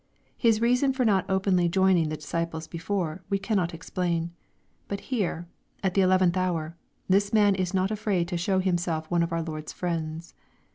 His 0.35 0.61
reason 0.61 0.93
for 0.93 1.05
not 1.05 1.29
openly 1.29 1.69
joining 1.69 2.09
the 2.09 2.15
disciples 2.17 2.65
before, 2.65 3.21
we 3.29 3.37
cannot 3.37 3.71
ex 3.71 3.91
plain. 3.91 4.31
But 4.87 5.01
here, 5.13 5.45
at 5.83 5.93
the 5.93 6.01
eleventh 6.01 6.35
hour, 6.35 6.75
this 7.07 7.31
man 7.31 7.53
is 7.53 7.71
not 7.71 7.91
afraid 7.91 8.27
to 8.29 8.35
show 8.35 8.57
himself 8.57 9.11
one 9.11 9.21
of 9.21 9.31
our 9.31 9.43
Lord's 9.43 9.73
friends. 9.73 10.33